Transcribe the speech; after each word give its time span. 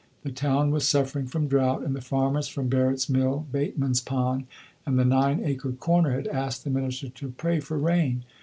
The 0.23 0.31
town 0.31 0.71
was 0.71 0.89
suffering 0.89 1.27
from 1.27 1.47
drought, 1.47 1.83
and 1.83 1.95
the 1.95 2.01
farmers 2.01 2.47
from 2.47 2.69
Barrett's 2.69 3.07
Mill, 3.07 3.45
Bateman's 3.51 4.01
Pond, 4.01 4.45
and 4.83 4.97
the 4.97 5.05
Nine 5.05 5.41
Acre 5.43 5.73
Corner 5.73 6.09
had 6.13 6.25
asked 6.27 6.63
the 6.63 6.71
minister 6.71 7.09
to 7.09 7.29
pray 7.29 7.59
for 7.59 7.77
rain. 7.77 8.23